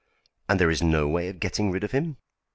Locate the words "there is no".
0.59-1.07